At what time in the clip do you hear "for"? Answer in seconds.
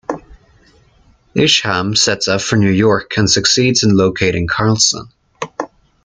2.41-2.55